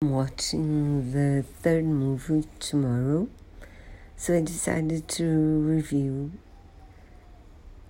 [0.00, 3.26] I'm watching the third movie tomorrow,
[4.16, 6.30] so I decided to review,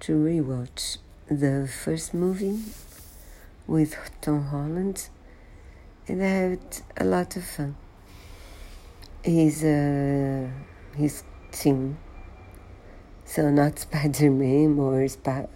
[0.00, 2.60] to rewatch the first movie
[3.66, 5.10] with Tom Holland,
[6.06, 6.60] and I had
[6.96, 7.76] a lot of fun.
[9.22, 10.48] He's uh,
[10.96, 11.98] his team,
[13.26, 15.52] so not Spider Man, more Sp-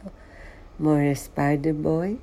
[0.79, 2.19] more Spider Boy.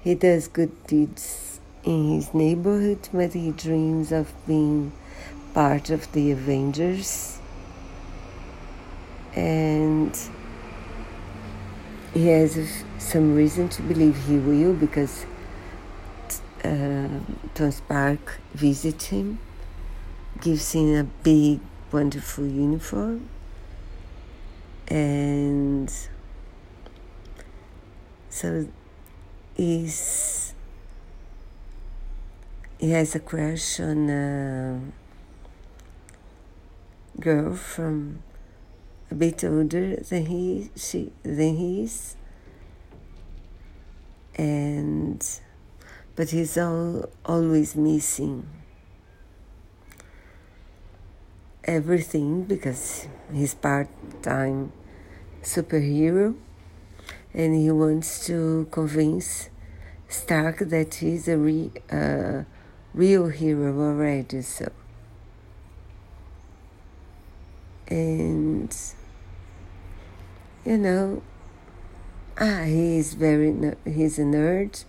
[0.00, 1.55] He does good deeds
[1.86, 4.92] in his neighborhood, but he dreams of being
[5.54, 7.38] part of the Avengers.
[9.34, 10.18] And
[12.12, 15.24] he has some reason to believe he will because
[16.64, 17.08] uh,
[17.54, 19.38] Tony Stark visits him,
[20.40, 21.60] gives him a big,
[21.92, 23.28] wonderful uniform,
[24.88, 25.92] and
[28.30, 28.66] so
[29.56, 30.35] he's
[32.86, 34.80] he has a crush on a
[37.20, 38.22] girl from
[39.10, 42.14] a bit older than he she than he is.
[44.36, 45.20] And
[46.14, 48.46] but he's all, always missing
[51.64, 54.72] everything because he's part-time
[55.42, 56.36] superhero
[57.34, 59.50] and he wants to convince
[60.08, 62.44] Stark that he's a re, uh,
[62.96, 64.72] real hero already, so.
[67.88, 68.74] And,
[70.64, 71.22] you know,
[72.40, 74.84] ah, he is very, he's a nerd,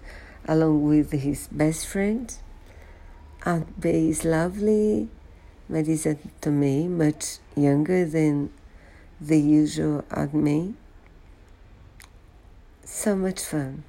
[0.47, 2.33] along with his best friend.
[3.45, 5.09] Aunt May is lovely.
[5.69, 8.49] Marisa Tomei, much younger than
[9.19, 10.73] the usual Aunt May.
[12.86, 13.83] So much fun.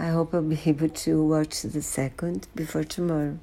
[0.00, 3.40] I hope I'll be able to watch the second before tomorrow.